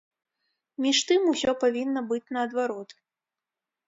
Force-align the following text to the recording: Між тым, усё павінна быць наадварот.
Між 0.85 1.01
тым, 1.09 1.21
усё 1.33 1.51
павінна 1.63 2.01
быць 2.13 2.31
наадварот. 2.39 2.89